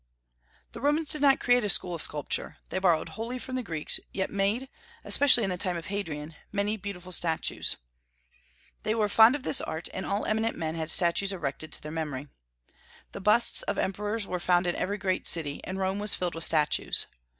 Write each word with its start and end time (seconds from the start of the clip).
The 0.71 0.81
Romans 0.81 1.09
did 1.09 1.21
not 1.21 1.39
create 1.39 1.63
a 1.63 1.69
school 1.69 1.93
of 1.93 2.01
sculpture. 2.01 2.57
They 2.69 2.79
borrowed 2.79 3.09
wholly 3.09 3.37
from 3.37 3.53
the 3.55 3.61
Greeks, 3.61 3.99
yet 4.11 4.31
made, 4.31 4.67
especially 5.03 5.43
in 5.43 5.51
the 5.51 5.59
time 5.59 5.77
of 5.77 5.85
Hadrian, 5.93 6.35
many 6.51 6.75
beautiful 6.75 7.11
statues. 7.11 7.77
They 8.81 8.95
were 8.95 9.07
fond 9.07 9.35
of 9.35 9.43
this 9.43 9.61
art, 9.61 9.89
and 9.93 10.03
all 10.03 10.25
eminent 10.25 10.57
men 10.57 10.73
had 10.73 10.89
statues 10.89 11.31
erected 11.31 11.71
to 11.73 11.83
their 11.83 11.91
memory. 11.91 12.29
The 13.11 13.21
busts 13.21 13.61
of 13.61 13.77
emperors 13.77 14.25
were 14.25 14.39
found 14.39 14.65
in 14.65 14.75
every 14.75 14.97
great 14.97 15.27
city, 15.27 15.61
and 15.65 15.77
Rome 15.77 15.99
was 15.99 16.15
filled 16.15 16.33
with 16.33 16.45
statues. 16.45 17.05